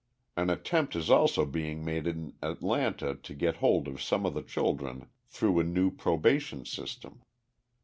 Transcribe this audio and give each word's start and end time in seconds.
An 0.35 0.49
attempt 0.49 0.95
is 0.95 1.11
also 1.11 1.45
being 1.45 1.85
made 1.85 2.07
in 2.07 2.33
Atlanta 2.41 3.13
to 3.13 3.35
get 3.35 3.57
hold 3.57 3.87
of 3.87 4.01
some 4.01 4.25
of 4.25 4.33
the 4.33 4.41
children 4.41 5.09
through 5.27 5.59
a 5.59 5.63
new 5.63 5.91
probation 5.91 6.65
system. 6.65 7.21